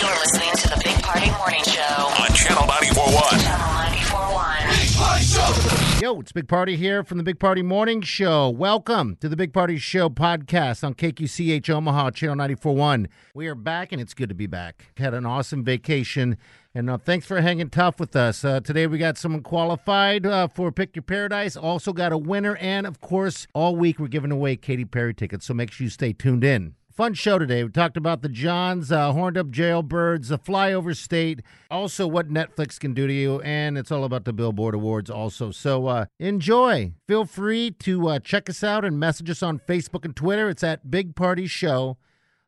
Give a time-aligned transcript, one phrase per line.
[0.00, 1.80] You're listening to the Big Party Morning Show.
[1.80, 3.40] on Channel 941.
[3.40, 6.00] Channel 941.
[6.00, 8.48] Yo, it's Big Party here from the Big Party Morning Show.
[8.48, 13.08] Welcome to the Big Party Show podcast on KQCH Omaha, Channel 941.
[13.34, 14.92] We are back, and it's good to be back.
[14.98, 16.36] Had an awesome vacation,
[16.72, 18.44] and uh, thanks for hanging tough with us.
[18.44, 22.54] Uh, today, we got someone qualified uh, for Pick Your Paradise, also got a winner,
[22.58, 25.90] and of course, all week we're giving away Katy Perry tickets, so make sure you
[25.90, 26.76] stay tuned in.
[26.98, 27.62] Fun show today.
[27.62, 32.76] We talked about the Johns, uh, horned up jailbirds, the flyover state, also what Netflix
[32.76, 35.52] can do to you, and it's all about the Billboard Awards also.
[35.52, 36.94] So uh, enjoy.
[37.06, 40.48] Feel free to uh, check us out and message us on Facebook and Twitter.
[40.48, 41.98] It's at Big Party Show.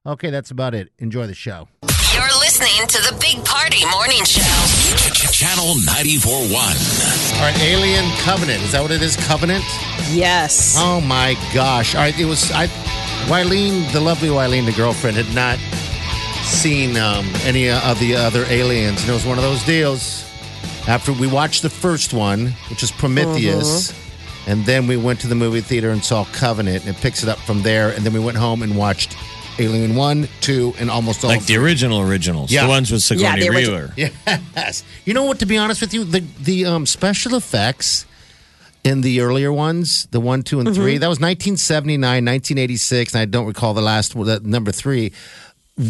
[0.05, 0.89] Okay, that's about it.
[0.99, 1.69] Enjoy the show.
[2.13, 4.43] You're listening to the Big Party Morning Show.
[5.31, 6.51] Channel 941.
[6.51, 8.61] All right, Alien Covenant.
[8.65, 9.15] Is that what it is?
[9.29, 9.63] Covenant?
[10.11, 10.75] Yes.
[10.77, 11.95] Oh my gosh!
[11.95, 12.67] All right, it was I.
[13.29, 15.59] Wileen, the lovely Wileen, the girlfriend, had not
[16.45, 20.25] seen um, any of the other aliens, and it was one of those deals.
[20.89, 23.93] After we watched the first one, which is Prometheus,
[24.49, 27.29] and then we went to the movie theater and saw Covenant, and it picks it
[27.29, 27.91] up from there.
[27.91, 29.17] And then we went home and watched
[29.61, 32.51] Alien One, Two, and almost all Like the original originals.
[32.51, 32.65] Yeah.
[32.65, 34.41] The ones with Sigourney Yeah, the origi- Weaver.
[34.57, 34.83] Yes.
[35.05, 35.39] You know what?
[35.41, 38.07] To be honest with you, the the um, special effects
[38.85, 40.75] in the earlier ones, the one, two, and Mm-hmm.
[40.81, 45.13] three, that was 1979, 1986, and I don't recall the last one, number three,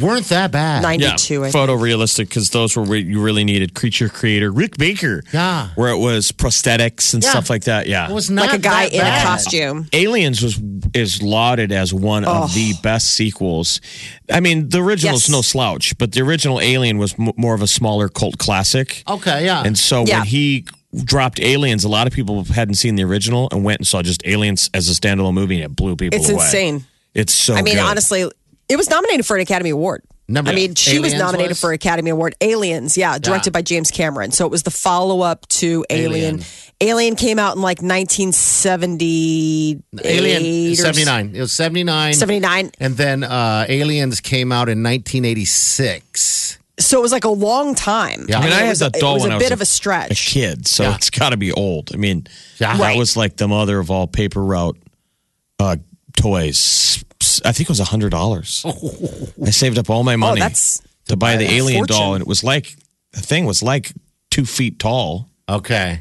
[0.00, 0.82] weren't that bad.
[0.84, 1.54] Yeah, 92, I think.
[1.70, 5.22] photorealistic because those were where you really needed creature creator Rick Baker.
[5.32, 5.68] Yeah.
[5.74, 7.30] where it was prosthetics and Yeah.
[7.30, 7.88] stuff like that.
[7.88, 9.88] Yeah, It was not Like a guy that in a costume.
[9.92, 10.60] Aliens was
[10.94, 13.80] is lauded as one of the best sequels.
[14.32, 15.30] I mean, the original's Yes.
[15.30, 19.02] no slouch, but the original Alien was m- more of a smaller cult classic.
[19.08, 19.62] Okay, yeah.
[19.64, 20.18] And so Yeah.
[20.20, 20.64] when he
[21.04, 24.26] dropped Aliens, a lot of people hadn't seen the original and went and saw just
[24.26, 26.44] Aliens as a standalone movie, and it blew people It's away.
[26.44, 26.84] insane.
[27.14, 27.54] It's so.
[27.54, 27.82] I mean, good.
[27.84, 28.30] honestly,
[28.68, 30.02] it was nominated for an Academy Award.
[30.28, 31.60] Number- I mean, she was nominated was?
[31.60, 32.36] for Academy Award.
[32.40, 34.30] Aliens, yeah, directed by James Cameron.
[34.30, 36.36] So it was the follow up to Alien.
[36.36, 36.44] Alien.
[36.80, 39.82] Alien came out in like 1970.
[40.04, 41.34] Alien 79.
[41.34, 42.14] It was 79.
[42.14, 42.70] 79.
[42.78, 46.58] And then uh, Aliens came out in 1986.
[46.80, 48.26] So it was like a long time.
[48.28, 48.38] Yeah.
[48.38, 49.44] I mean, I it had was, that a, doll it was when a I bit
[49.46, 50.10] was of a stretch.
[50.10, 50.94] a kid, so Yeah.
[50.96, 51.90] it's got to be old.
[51.94, 52.26] I mean,
[52.58, 52.76] Yeah.
[52.76, 52.98] that Right.
[52.98, 54.76] was like the mother of all paper route
[55.58, 55.76] uh,
[56.16, 57.04] toys.
[57.44, 58.64] I think it was a hundred dollars.
[59.44, 61.96] I saved up all my money Oh, that's to buy the alien fortune.
[61.96, 62.74] doll, and it was like
[63.12, 63.92] the thing was like
[64.30, 65.28] two feet tall.
[65.48, 66.00] Okay.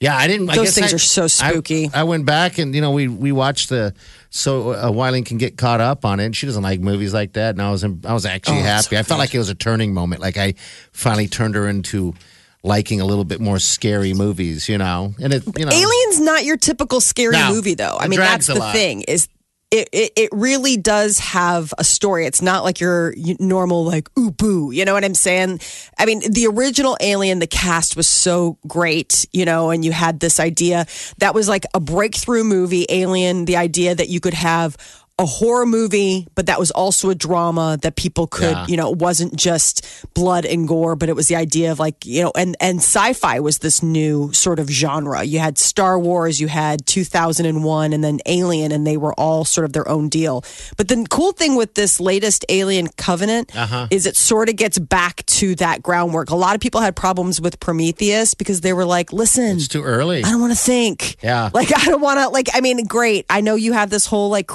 [0.00, 0.48] Yeah, I didn't.
[0.50, 1.90] I Those guess things I- are so I- spooky.
[1.92, 3.94] I, went back and you know we we watched the
[4.30, 6.26] so uh, Wileen can get caught up on it.
[6.26, 8.96] And she doesn't like movies like that, and I was I was actually Oh, happy.
[8.96, 10.20] I felt like it was a turning moment.
[10.22, 10.54] Like I
[10.92, 12.14] finally turned her into
[12.62, 14.68] liking a little bit more scary movies.
[14.68, 17.96] You know, and it you know Alien's not your typical scary No, movie, though.
[17.98, 18.72] I mean, that's the lot.
[18.74, 19.28] thing is.
[19.70, 22.26] It, it, it really does have a story.
[22.26, 24.72] It's not like your normal, like, ooh, boo.
[24.72, 25.60] You know what I'm saying?
[25.96, 30.18] I mean, the original Alien, the cast was so great, you know, and you had
[30.18, 30.86] this idea
[31.18, 34.76] that was like a breakthrough movie, Alien, the idea that you could have
[35.20, 38.66] a horror movie, but that was also a drama that people could, Yeah.
[38.66, 42.06] you know, it wasn't just blood and gore, but it was the idea of like,
[42.06, 45.22] you know, and and sci-fi was this new sort of genre.
[45.22, 49.66] You had Star Wars, you had 2001 and then Alien and they were all sort
[49.66, 50.42] of their own deal.
[50.78, 53.88] But the cool thing with this latest Alien Covenant uh-huh.
[53.90, 56.30] is it sort of gets back to that groundwork.
[56.30, 59.82] A lot of people had problems with Prometheus because they were like, "Listen, it's too
[59.82, 60.24] early.
[60.24, 61.16] I don't want to think.
[61.22, 61.50] Yeah.
[61.52, 63.26] Like I don't want to like I mean great.
[63.28, 64.46] I know you have this whole like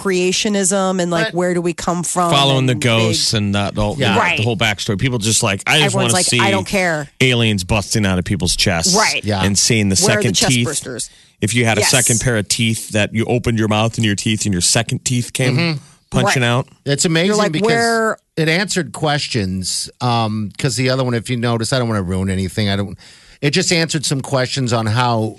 [0.56, 2.32] creationism and like But- where do we come from?
[2.32, 4.18] Following the and ghosts and that whole, Yeah.
[4.18, 4.38] Right.
[4.38, 5.00] the whole backstory.
[5.00, 7.09] People just like I just Everyone's want to like, see I don't care.
[7.22, 9.24] aliens busting out of people's chests, Right.
[9.24, 9.44] Yeah.
[9.44, 10.68] and seeing the where are the second chest teeth.
[10.68, 11.09] bursters?
[11.41, 11.91] If you had a Yes.
[11.91, 15.03] second pair of teeth that you opened your mouth and your teeth and your second
[15.06, 15.79] teeth came mm-hmm.
[16.09, 16.47] punching Right.
[16.47, 16.68] out.
[16.85, 19.90] It's amazing like, because where- it answered questions.
[20.02, 22.70] Um, because the other one, if you notice, I don't want to ruin anything.
[22.70, 22.97] I don't.
[23.41, 25.38] It just answered some questions on how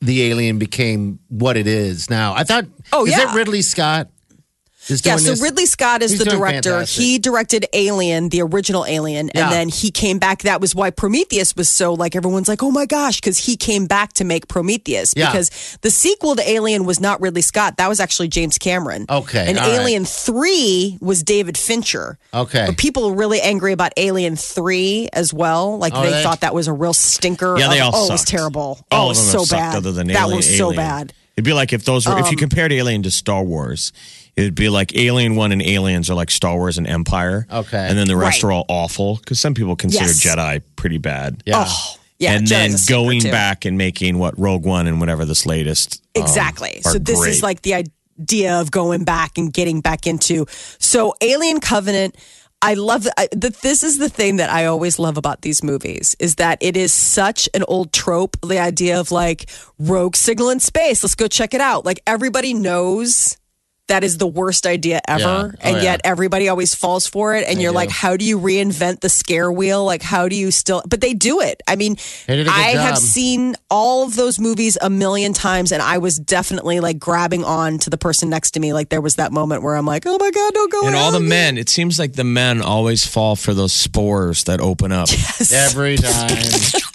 [0.00, 2.34] the alien became what it is now.
[2.34, 2.66] I thought.
[2.92, 3.30] Oh, is yeah.
[3.32, 4.08] it Ridley Scott?
[4.88, 5.42] Yeah, so this.
[5.42, 6.70] Ridley Scott is He's the director.
[6.72, 7.02] fantastic.
[7.02, 9.44] He directed Alien, the original Alien, Yeah.
[9.44, 10.42] and then he came back.
[10.42, 13.86] That was why Prometheus was so like everyone's like, oh my gosh, because he came
[13.86, 15.14] back to make Prometheus.
[15.16, 15.30] Yeah.
[15.30, 17.76] Because the sequel to Alien was not Ridley Scott.
[17.78, 19.06] That was actually James Cameron.
[19.08, 19.80] Okay, And all right.
[19.80, 22.18] Alien 3 was David Fincher.
[22.32, 22.64] Okay.
[22.66, 25.78] But people were really angry about Alien 3 as well.
[25.78, 27.56] Like Oh, they they- thought that was a real stinker.
[27.58, 28.84] Yeah, they of- all Oh, it was terrible.
[28.90, 29.76] All oh, it was them so sucked bad.
[29.76, 30.36] other than that Alien.
[30.36, 30.76] was so Alien.
[30.76, 31.12] bad.
[31.36, 33.92] Um, It'd be like if those were if you compared Alien to Star Wars,
[34.36, 37.46] it'd be like Alien One and Aliens are like Star Wars and Empire.
[37.50, 37.76] Okay.
[37.88, 38.50] and then the rest Right.
[38.50, 40.24] are all awful because some people consider Yes.
[40.24, 41.42] Jedi pretty bad.
[41.44, 41.64] Yeah.
[41.66, 42.32] Oh, yeah.
[42.34, 43.30] and Jedi's then going too.
[43.32, 46.80] back and making what Rogue One and whatever this latest um, Exactly.
[46.84, 47.30] are so this great.
[47.32, 50.46] is like the idea of going back and getting back into.
[50.78, 52.14] So Alien Covenant.
[52.64, 53.28] I love that.
[53.60, 56.92] This is the thing that I always love about these movies is that it is
[56.92, 58.38] such an old trope.
[58.40, 61.04] The idea of like rogue signal in space.
[61.04, 61.84] Let's go check it out.
[61.84, 63.36] Like everybody knows
[63.88, 65.42] that is the worst idea ever, Yeah.
[65.44, 65.82] Oh, and yeah.
[65.82, 67.46] yet everybody always falls for it.
[67.46, 67.76] And you're do.
[67.76, 69.84] like, how do you reinvent the scare wheel?
[69.84, 70.82] Like, how do you still?
[70.88, 71.62] But they do it.
[71.68, 71.96] I mean,
[72.26, 75.98] They did a I have seen all of those movies a million times, and I
[75.98, 78.72] was definitely like grabbing on to the person next to me.
[78.72, 80.86] Like there was that moment where I'm like, oh my god, don't go.
[80.86, 81.22] and all the out.
[81.24, 81.58] men.
[81.58, 85.08] It seems like the men always fall for those spores that open up,
[85.52, 86.38] Every time.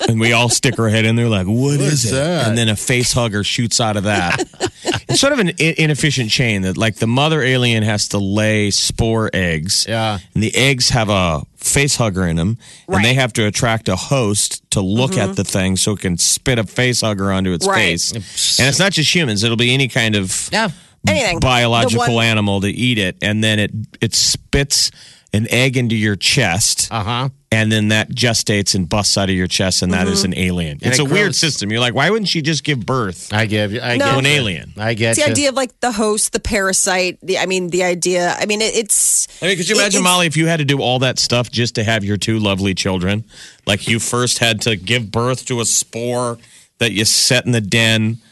[0.10, 2.48] and we all stick our head in there like, "What is it?" that?
[2.48, 4.40] And then a face hugger shoots out of that.
[5.08, 9.30] it's sort of an inefficient chain that, like, the mother alien has to lay spore
[9.34, 9.86] eggs.
[9.88, 10.20] Yeah.
[10.34, 13.96] and the eggs have a face hugger in them, and they have to attract a
[13.96, 17.68] host to look at the thing so it can spit a face hugger onto its
[17.68, 17.76] Right.
[18.00, 18.12] face.
[18.60, 20.70] And it's not just humans; it'll be any kind of yeah.
[21.08, 23.72] anything biological one- animal to eat it, and then it
[24.02, 24.90] it spits
[25.34, 27.30] an egg into your chest, Uh huh.
[27.52, 30.32] And then that gestates and busts out of your chest, and that is Mm-hmm.
[30.34, 30.72] an alien.
[30.84, 31.72] And it's it a weird system.
[31.72, 33.82] You're like, why wouldn't she just give birth I give you.
[33.82, 34.06] I No.
[34.06, 34.74] get an alien?
[34.78, 35.32] I get It's the you.
[35.32, 37.18] idea of like the host, the parasite.
[37.24, 38.36] The I mean, the idea.
[38.38, 39.28] I mean, it, it's.
[39.42, 41.50] I mean, could you imagine, it's- Molly, if you had to do all that stuff
[41.50, 43.24] just to have your two lovely children?
[43.66, 46.38] Like you first had to give birth to a spore
[46.78, 48.18] that you set in the den.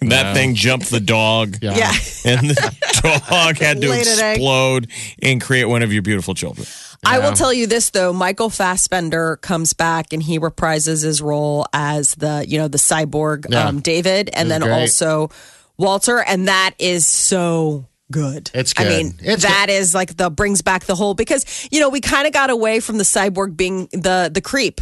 [0.00, 1.56] That thing jumped the dog.
[1.62, 1.76] Yeah.
[1.76, 1.92] Yeah.
[2.26, 2.76] And the
[3.30, 4.36] dog had to Laid egg.
[4.36, 4.90] explode
[5.22, 6.66] and create one of your beautiful children.
[7.06, 11.66] I will tell you this though, Michael Fassbender comes back and he reprises his role
[11.72, 13.68] as the, you know, the cyborg Yeah.
[13.68, 14.72] um, David and then great.
[14.72, 15.30] also
[15.76, 18.50] Walter and that is so good.
[18.54, 18.88] It's I good.
[18.90, 22.26] mean, It's that is like the brings back the whole because you know, we kind
[22.26, 24.80] of got away from the cyborg being the the creep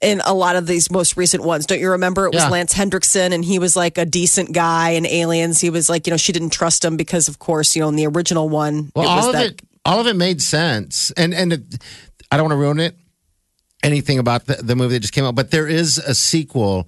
[0.00, 1.64] in a lot of these most recent ones.
[1.64, 2.26] Don't you remember?
[2.26, 2.48] It was Yeah.
[2.50, 5.60] Lance Henriksen and he was like a decent guy in Aliens.
[5.60, 7.94] He was like, you know, she didn't trust him because of course, you know, in
[7.96, 11.10] the original one Well, it was all of that it, all of it made sense,
[11.12, 11.62] and and it,
[12.30, 12.96] I don't want to ruin it.
[13.82, 16.86] Anything about the, the movie that just came out, but there is a sequel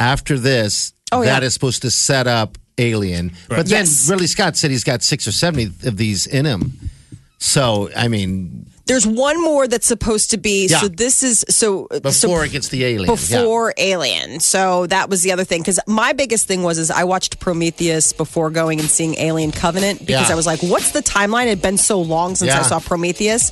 [0.00, 1.46] after this Oh, that yeah.
[1.46, 3.30] is supposed to set up Alien.
[3.48, 4.08] But then Yes.
[4.10, 6.72] Ridley Scott said he's got six or seven of these in him.
[7.38, 10.66] So I mean, There's one more that's supposed to be.
[10.66, 10.80] Yeah.
[10.80, 13.14] So this is so uh, so before it gets the Alien, yeah.
[13.14, 14.40] before Alien.
[14.40, 18.12] So that was the other thing because my biggest thing was is I watched Prometheus
[18.12, 20.32] before going and seeing Alien Covenant because Yeah.
[20.32, 21.46] I was like, what's the timeline?
[21.46, 23.50] It had been so long since I saw Prometheus.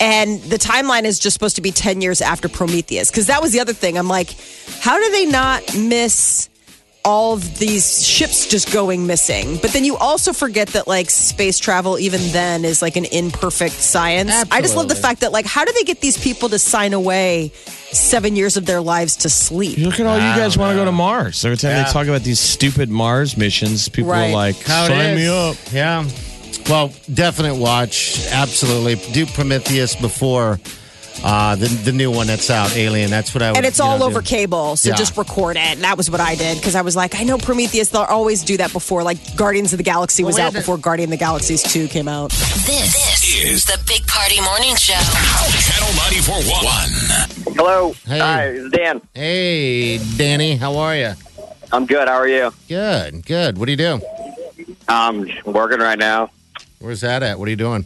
[0.00, 3.08] And the timeline is just supposed to be 10 years after Prometheus.
[3.08, 3.96] Because that was the other thing.
[3.96, 4.34] I'm like,
[4.80, 6.48] how do they not miss
[7.04, 9.56] all of these ships just going missing?
[9.60, 13.74] But then you also forget that, like, space travel, even then, is like an imperfect
[13.74, 14.32] science.
[14.50, 16.92] I just love the fact that, like, how do they get these people to sign
[16.92, 17.50] away
[17.92, 19.78] seven years of their lives to sleep?
[19.78, 21.44] Look at all you guys want to go to Mars.
[21.44, 21.84] Every time Yeah.
[21.84, 24.30] they talk about these stupid Mars missions, people Right.
[24.30, 25.56] are like, How sign me up.
[25.72, 26.04] Yeah.
[26.68, 28.20] Well, definite watch.
[28.30, 28.94] Absolutely.
[29.12, 30.60] Do Prometheus before
[31.24, 33.10] uh, the the new one that's out, Alien.
[33.10, 33.56] That's what I would.
[33.58, 34.04] And it's you know, all do.
[34.04, 34.94] over cable, so Yeah.
[34.96, 35.62] just record it.
[35.62, 38.42] And that was what I did because I was like, I know Prometheus, they'll always
[38.42, 39.02] do that before.
[39.02, 41.88] Like Guardians of the Galaxy was Well, we out before Guardian of the Galaxies 2
[41.88, 42.30] came out.
[42.30, 44.94] This, this is the Big Party Morning Show.
[44.94, 47.56] Channel 94.1.
[47.56, 47.92] Hello.
[48.06, 48.18] Hey.
[48.18, 49.00] Hi, it's Dan.
[49.14, 51.12] Hey, Danny, how are you?
[51.72, 52.08] I'm good.
[52.08, 52.52] How are you?
[52.68, 53.58] Good, good.
[53.58, 54.00] What do you do?
[54.88, 56.30] I'm working right now.
[56.80, 57.38] Where's that at?
[57.38, 57.84] What are you doing?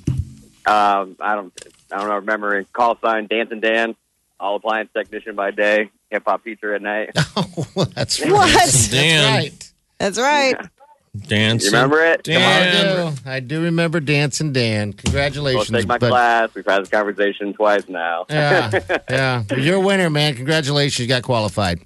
[0.67, 1.53] Um, I don't.
[1.93, 2.17] I don't know.
[2.17, 3.95] Remember call sign Dancing Dan,
[4.41, 7.11] all appliance technician by day, hip hop teacher at night.
[7.79, 8.33] Oh, that's right.
[8.33, 8.53] What?
[8.53, 9.35] That's Dan.
[9.35, 9.73] right.
[9.99, 10.57] That's right.
[11.27, 11.65] Dance.
[11.65, 12.25] You remember it?
[12.25, 12.43] Come on.
[12.43, 13.13] I do.
[13.27, 14.91] I do remember Dancing Dan.
[14.91, 15.71] Go Congratulations.
[15.71, 16.11] take my bud.
[16.11, 16.55] class.
[16.55, 18.27] We've had this conversation twice now.
[18.29, 18.71] Yeah,
[19.11, 19.43] yeah.
[19.57, 20.35] You're a winner, man.
[20.35, 20.99] Congratulations.
[21.01, 21.81] You got qualified.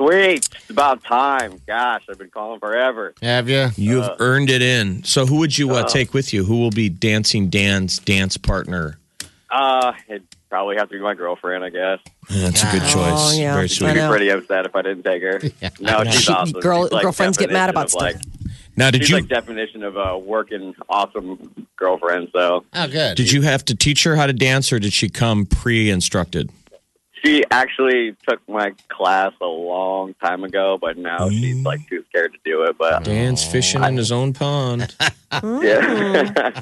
[0.00, 0.48] Sweet.
[0.54, 1.60] It's about time.
[1.66, 3.14] Gosh, I've been calling forever.
[3.20, 3.68] Have you?
[3.76, 5.02] You've earned it in.
[5.02, 6.44] So, who would you uh, Uh, take with you?
[6.44, 8.98] Who will be Dancing Dan's dance partner?
[9.50, 11.98] Uh, it'd probably have to be my girlfriend, I guess.
[12.28, 12.92] That's a good choice.
[12.94, 13.54] Oh, yeah.
[13.54, 13.88] Very sweet.
[13.88, 15.40] She'd be pretty upset if I didn't take her.
[15.62, 15.70] yeah.
[15.80, 16.60] No, she's She- awesome.
[16.60, 18.02] girl- She's like girlfriends get mad about of, stuff.
[18.02, 18.16] like
[18.76, 22.28] Now, did She's you like definition of a working awesome girlfriend.
[22.34, 23.16] So Oh, good.
[23.16, 26.50] did you have to teach her how to dance, or did she come pre-instructed?
[27.24, 31.40] She actually took my class a long time ago, but now Mm.
[31.40, 32.76] she's like too scared to do it.
[32.78, 34.94] But Dance fishing in his own pond.
[35.42, 36.60] yeah,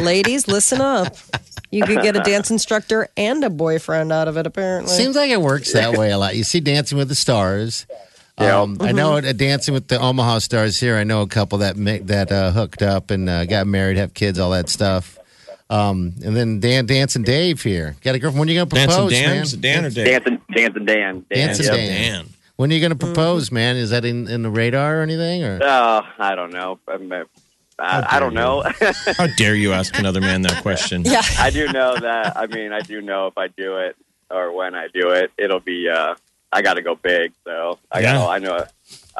[0.00, 1.14] Ladies, listen up.
[1.70, 4.94] You could get a dance instructor and a boyfriend out of it, apparently.
[4.94, 6.36] Seems like it works that way a lot.
[6.36, 7.86] You see Dancing with the Stars.
[8.38, 8.60] Yeah.
[8.62, 10.96] Um, I know at Dancing with the Omaha Stars here.
[10.96, 14.14] I know a couple that make, that uh, hooked up and uh, got married, have
[14.14, 15.18] kids, all that stuff.
[15.70, 17.96] Um, and then Dan, Dancing Dave here.
[18.02, 18.40] Got a girlfriend.
[18.40, 19.42] When are you going to Dancing propose, Dan, man?
[19.42, 20.06] Is it Dan or Dave?
[20.06, 21.26] dancing, dancing Dan.
[21.30, 21.74] Dan Dancing yep.
[21.74, 21.88] Dan.
[21.88, 22.26] Dan.
[22.56, 23.76] When are you going to propose, man?
[23.76, 25.42] Is that in, in the radar or anything?
[25.42, 26.78] Or Oh, I don't know.
[26.86, 27.24] I'm, uh,
[27.78, 28.62] I, I don't know.
[29.16, 31.02] How dare you ask another man that question?
[31.04, 31.22] yeah.
[31.38, 32.36] I do know that.
[32.38, 33.96] I mean, I do know if I do it
[34.30, 35.88] or when I do it, it'll be.
[35.88, 36.14] uh
[36.52, 37.32] I got to go big.
[37.44, 38.12] So I Yeah.
[38.18, 38.30] got.
[38.30, 38.64] I know.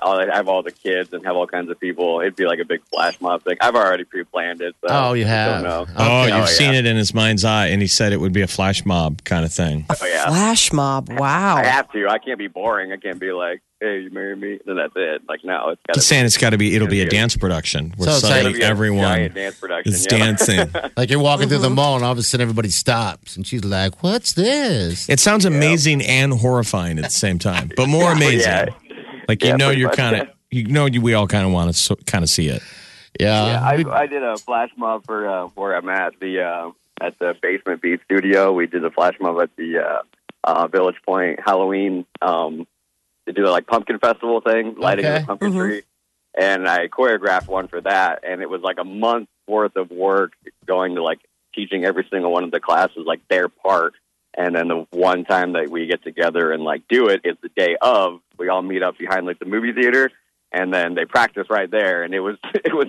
[0.04, 2.20] I'll have all the kids and have all kinds of people.
[2.20, 3.56] It'd be like a big flash mob thing.
[3.60, 4.76] I've already pre-planned it.
[4.82, 5.62] So oh, you have.
[5.62, 5.86] Don't know.
[5.96, 6.80] Oh, you've Oh, seen yeah.
[6.80, 9.44] it in his mind's eye, and he said it would be a flash mob kind
[9.44, 9.86] of thing.
[9.88, 10.26] Oh yeah.
[10.28, 11.10] Flash mob.
[11.10, 11.56] Wow.
[11.56, 12.08] I have to.
[12.08, 12.92] I can't be boring.
[12.92, 15.22] I can't be like, "Hey, you marry me," then that's it.
[15.28, 16.74] Like, no, it's got He's saying it's got to be.
[16.74, 19.92] It'll be a dance production where So it's like- suddenly everyone giant dance production.
[19.92, 20.18] is yeah.
[20.18, 20.70] dancing.
[20.96, 21.74] Like you're walking through the mm-hmm.
[21.76, 25.44] mall and all of a sudden everybody stops and she's like, "What's this?" It sounds
[25.44, 28.40] amazing and horrifying at the same time, but more amazing.
[28.40, 28.66] Yeah.
[29.28, 31.72] Like you Yeah, know, you're kind of you know you, we all kind of want
[31.72, 32.62] to so, kind of see it.
[33.20, 36.70] Yeah, Yeah, I, I did a flash mob for uh, where I'm at the uh,
[37.00, 38.52] at the Basement Beat Studio.
[38.52, 40.02] We did a flash mob at the uh,
[40.44, 42.06] uh, Village Pointe Halloween.
[42.20, 42.66] Um,
[43.26, 45.16] to do a like pumpkin festival thing, lighting Okay.
[45.16, 45.82] of the pumpkin tree,
[46.36, 48.22] and I choreographed one for that.
[48.22, 50.32] And it was like a month worth of work
[50.66, 51.20] going to like
[51.54, 53.94] teaching every single one of the classes like their part.
[54.36, 57.50] And then the one time that we get together and like do it is the
[57.50, 58.20] day of.
[58.36, 60.10] We all meet up behind like the movie theater,
[60.50, 62.02] and then they practice right there.
[62.02, 62.88] And it was it was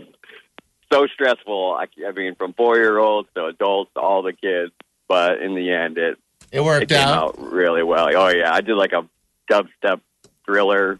[0.91, 1.77] so stressful.
[1.79, 4.71] I, I mean, from four year olds to adults to all the kids.
[5.07, 6.17] But in the end, it
[6.51, 7.37] it it worked came out.
[7.37, 8.09] out really well.
[8.15, 9.07] Oh yeah, I did like a
[9.51, 10.01] dubstep
[10.45, 10.99] thriller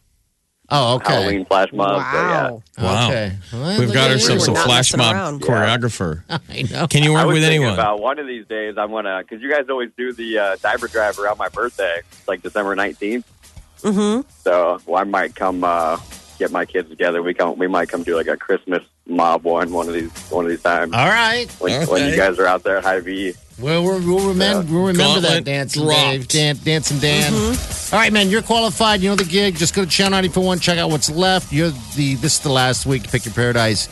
[0.70, 1.14] Oh, okay.
[1.14, 2.02] Halloween flash mob.
[2.02, 2.50] So, yeah.
[2.50, 2.62] Wow.
[2.80, 3.08] Wow.
[3.08, 3.38] Okay.
[3.54, 4.54] Well, We've got at ourselves you.
[4.54, 5.42] a flash mob around.
[5.42, 6.24] choreographer.
[6.30, 6.88] I know.
[6.88, 7.74] Can you I work was with anyone?
[7.74, 8.76] about one of these days.
[8.78, 12.28] I'm gonna because you guys always do the uh, diaper drive around my birthday, It's
[12.28, 13.24] like December 19th.
[13.82, 14.28] Mm-hmm.
[14.44, 16.00] So well, I might come uh,
[16.40, 17.22] get my kids together.
[17.22, 17.58] We come.
[17.58, 20.62] We might come do like a Christmas mob one one of these one of these
[20.62, 21.50] times All right.
[21.60, 23.34] when, when you guys are out there at Hy-Vee.
[23.58, 26.34] Well, we'll, we'll remember, we'll remember that Gauntlet dancing Dave, dropped.
[26.34, 27.32] Dan, dancing Dan.
[27.32, 27.96] Mm-hmm.
[27.96, 29.00] All right, man, you're qualified.
[29.00, 29.56] You know the gig.
[29.56, 31.54] Just go to Channel 941, check out what's left.
[31.54, 33.88] You're the this is the last week to pick your paradise.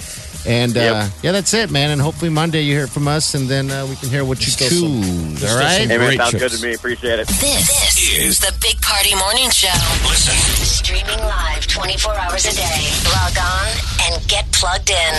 [0.46, 1.90] And uh, yeah, that's it, man.
[1.92, 4.52] And hopefully Monday you hear from us, and then uh, we can hear what you
[4.52, 5.40] Still some- choose.
[5.40, 5.80] there's all still right.
[5.82, 6.74] some Hey man, Great sounds good to me.
[6.74, 7.28] Appreciate it.
[7.28, 9.72] This, this is the Big Party Morning Show.
[10.10, 10.36] Listen.
[10.66, 12.90] Streaming live 24 hours a day.
[13.06, 13.68] Log on
[14.12, 15.14] and get plugged in.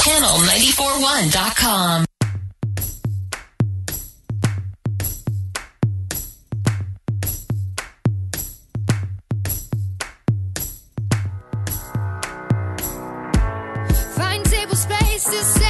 [0.00, 2.04] Channel941.com.
[15.24, 15.61] table spaces,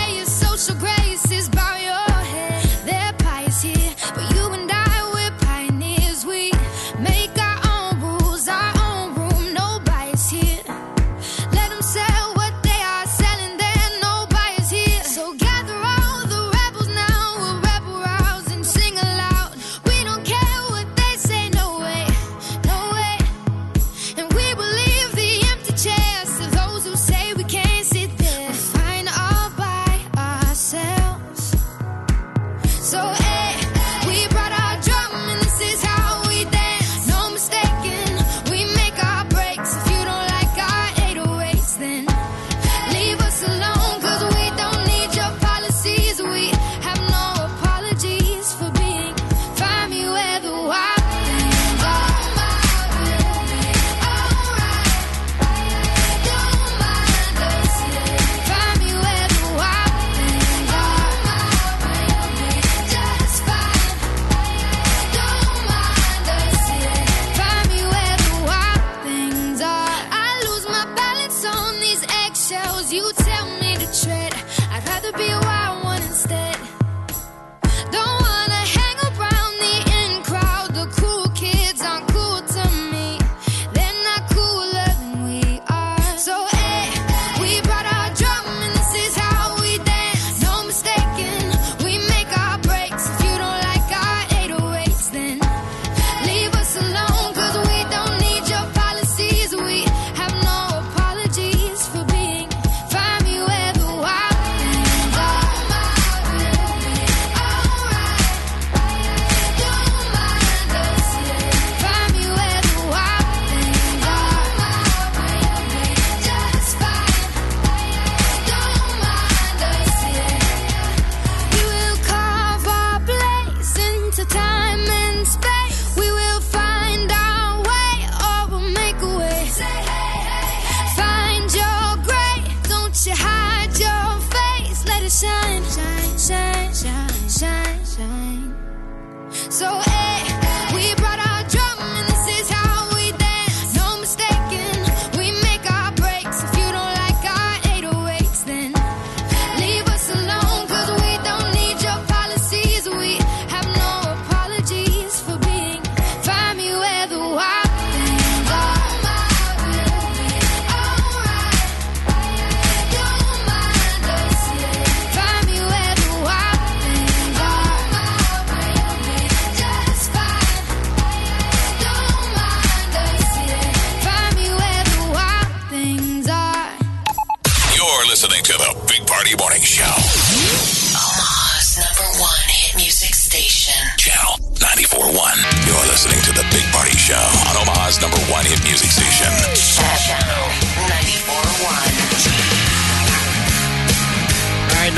[73.42, 74.34] without me to tread.
[74.70, 75.81] I'd rather be a wild.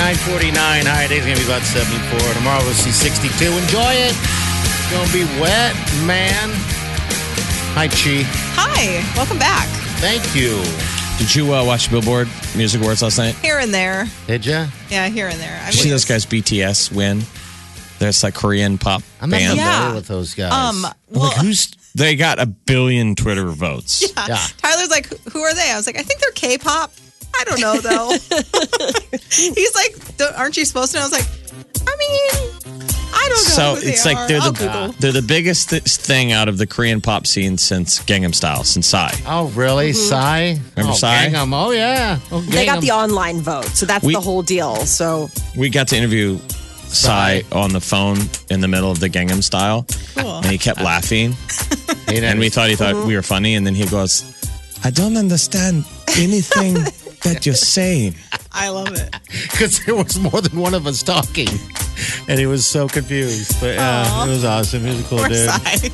[0.04, 0.84] 949.
[0.84, 2.34] High day's going to be about 74.
[2.34, 3.25] Tomorrow we'll see 62.
[3.56, 4.12] Enjoy it.
[4.12, 5.73] It's going to be wet,
[6.04, 6.50] man.
[7.73, 8.20] Hi, Chi.
[8.52, 9.66] Hi, welcome back.
[10.04, 10.61] Thank you.
[11.16, 13.34] Did you uh, watch Billboard Music Awards last night?
[13.37, 14.04] Here and there.
[14.26, 14.66] Did ya?
[14.90, 15.58] Yeah, here and there.
[15.62, 17.23] I Did you see those guys BTS win?
[17.99, 19.50] There's like Korean pop I'm not band.
[19.58, 19.94] familiar Yeah.
[19.94, 20.52] with those guys.
[20.52, 20.82] Um,
[21.12, 21.70] well, like who's?
[21.94, 24.02] They got a billion Twitter votes.
[24.28, 24.37] yeah.
[24.58, 25.70] Tyler's like, who are they?
[25.73, 26.92] I was like, I think they're K-pop.
[27.40, 28.10] I don't know though.
[29.30, 30.98] He's like, "Don't- aren't you supposed to?
[30.98, 31.02] know?
[31.02, 31.26] I was like,
[31.86, 32.50] I mean,
[33.14, 33.34] I don't know.
[33.36, 34.28] So who they it's like are.
[34.28, 34.88] they're I'll the Google.
[35.00, 38.86] they're the biggest th- thing out of the Korean pop scene since Gangnam Style, since
[38.88, 39.10] Psy.
[39.26, 39.90] Oh, really?
[39.90, 40.08] Mm-hmm.
[40.08, 40.40] Psy?
[40.76, 41.28] Remember oh, Psy?
[41.28, 41.52] Gangnam.
[41.52, 42.18] Oh, yeah.
[42.30, 42.80] Oh, They got Gangnam.
[42.82, 44.76] the online vote, so that's We- the whole deal.
[44.86, 46.38] So We got to interview
[46.88, 48.18] Psy on the phone
[48.50, 49.86] in the middle of the Gangnam Style,
[50.16, 50.37] Cool.
[50.38, 51.32] and he kept laughing,
[52.09, 53.09] He and we thought he thought Mm-hmm.
[53.09, 54.22] we were funny, and then he goes,
[54.85, 55.85] "I don't understand
[56.16, 56.74] anything
[57.24, 58.14] that you're saying."
[58.56, 59.12] I love it.
[59.50, 61.48] because there was more than one of us talking,
[62.28, 63.60] and he was so confused.
[63.60, 64.82] But uh, it was awesome.
[64.82, 65.50] He was a cool Poor dude.
[65.50, 65.88] Psy.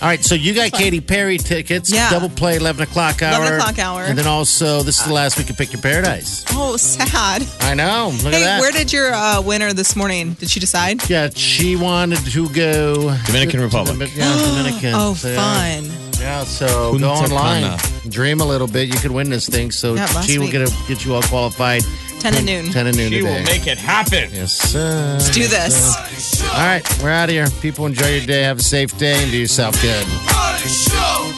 [0.00, 1.92] All right, so you got Katy Perry tickets.
[1.92, 2.08] Yeah.
[2.10, 3.40] Double play, eleven o'clock hour.
[3.42, 4.02] 11 o'clock hour.
[4.04, 6.44] And then also, this is the last week of Pick Your Paradise.
[6.50, 7.44] Oh, sad.
[7.60, 8.10] I know.
[8.22, 8.60] Look at Hey, that.
[8.60, 10.34] where did your uh, winner this morning?
[10.34, 11.08] Did she decide?
[11.10, 14.10] yeah, she wanted to go Dominican to- Republic.
[14.10, 14.92] to- yeah, Dominican.
[14.94, 15.80] Oh, So, yeah.
[15.82, 15.99] fun.
[16.30, 18.08] Yeah, so Punta go online, Cana.
[18.08, 18.86] dream a little bit.
[18.86, 19.72] You could win this thing.
[19.72, 20.52] So Yeah, last she will week.
[20.52, 21.82] get, a, get you all qualified.
[22.20, 22.70] 10 at noon.
[22.70, 23.34] Ten at noon She today.
[23.38, 24.30] will make it happen.
[24.32, 25.14] Yes, sir.
[25.18, 25.96] Let's do this.
[26.44, 27.48] All right, we're out of here.
[27.60, 28.42] People, enjoy your day.
[28.42, 30.06] Have a safe day and do yourself good.
[30.06, 31.32] Party Show.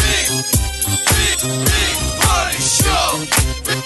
[0.00, 0.26] Big,
[1.14, 1.38] big,
[1.70, 3.24] big Party Show.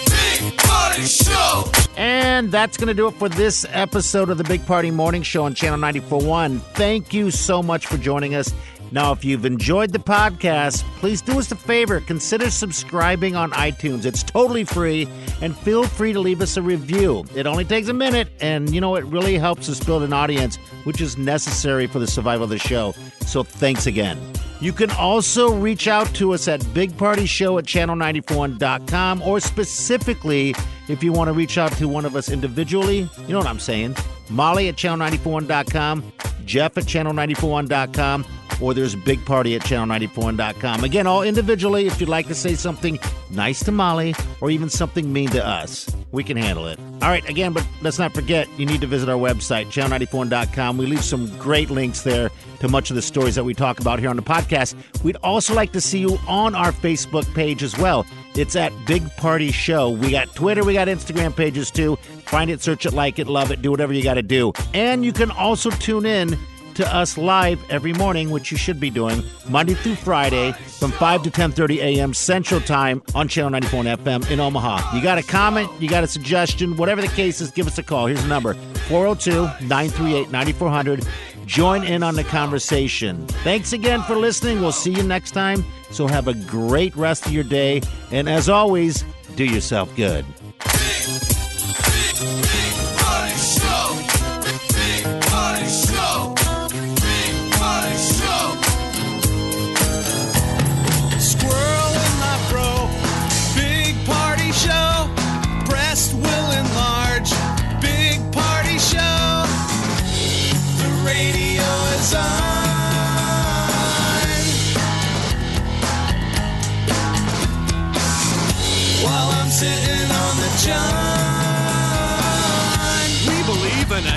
[0.09, 1.71] Big Party Show.
[1.97, 5.45] And that's going to do it for this episode of the Big Party Morning Show
[5.45, 6.61] on Channel 941.
[6.75, 8.51] Thank you so much for joining us.
[8.93, 12.01] Now, if you've enjoyed the podcast, please do us a favor.
[12.01, 14.05] Consider subscribing on iTunes.
[14.05, 15.09] It's totally free,
[15.41, 17.25] and feel free to leave us a review.
[17.35, 20.57] It only takes a minute, and you know, it really helps us build an audience,
[20.85, 22.93] which is necessary for the survival of the show.
[23.21, 24.19] So thanks again.
[24.61, 30.55] You can also reach out to us at bigpartyshow at channel941.com or specifically
[30.89, 33.09] if you want to reach out to one of us individually.
[33.27, 33.97] You know what I'm saying?
[34.31, 36.13] Molly at channel941.com,
[36.45, 38.25] Jeff at channel941.com,
[38.61, 40.85] or there's Big Party at channel941.com.
[40.85, 42.99] Again, all individually if you'd like to say something
[43.31, 45.89] nice to Molly or even something mean to us.
[46.13, 46.79] We can handle it.
[47.03, 50.79] All right, again, but let's not forget, you need to visit our website, channel94.com.
[50.79, 53.99] We leave some great links there to much of the stories that we talk about
[53.99, 54.75] here on the podcast.
[55.03, 58.07] We'd also like to see you on our Facebook page as well.
[58.37, 59.91] It's at Big Party Show.
[59.91, 61.97] We got Twitter, we got Instagram pages too.
[62.27, 64.53] Find it, search it, like it, love it, do whatever you got to do.
[64.73, 66.39] And you can also tune in
[66.75, 71.23] to us live every morning, which you should be doing Monday through Friday from 5
[71.25, 72.15] to 10:30 a.m.
[72.15, 74.97] Central Time on Channel 94 FM in Omaha.
[74.97, 77.83] You got a comment, you got a suggestion, whatever the case is, give us a
[77.83, 78.07] call.
[78.07, 78.55] Here's the number:
[78.89, 81.07] 402-938-9400.
[81.47, 83.27] Join in on the conversation.
[83.45, 84.61] Thanks again for listening.
[84.61, 85.65] We'll see you next time.
[85.91, 89.05] So have a great rest of your day, and as always,
[89.37, 90.25] do yourself good.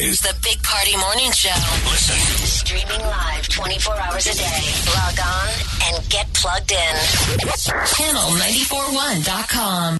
[0.00, 1.50] Is the Big Party Morning Show.
[1.90, 2.16] Listen.
[2.46, 4.62] Streaming live 24 hours a day.
[4.94, 5.48] Log on
[5.88, 6.94] and get plugged in.
[7.38, 9.98] Channel941.com.